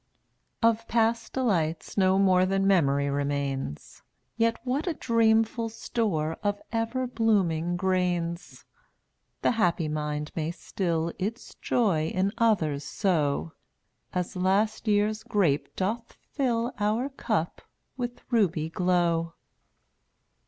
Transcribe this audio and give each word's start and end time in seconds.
mn$ 0.63 0.69
AVftA? 0.69 0.69
Of 0.71 0.87
past 0.87 1.33
delights 1.33 1.95
no 1.95 2.17
more 2.17 2.43
„Than 2.47 2.65
memory 2.65 3.07
remains, 3.11 4.01
\J\t$ 4.33 4.33
Yet 4.37 4.57
what 4.63 4.87
a 4.87 4.95
dreamful 4.95 5.69
store 5.69 6.37
Of 6.41 6.59
ever 6.71 7.05
blooming 7.05 7.77
grains! 7.77 8.65
The 9.43 9.51
happy 9.51 9.87
mind 9.87 10.31
may 10.35 10.49
still 10.49 11.13
Its 11.19 11.53
joy 11.61 12.07
in 12.07 12.31
others 12.39 12.83
sow, 12.83 13.51
As 14.11 14.35
last 14.35 14.87
year's 14.87 15.21
grape 15.21 15.75
doth 15.75 16.13
fill 16.31 16.73
Our 16.79 17.09
cup 17.09 17.61
with 17.95 18.21
ruby 18.31 18.69
glow. 18.69 19.33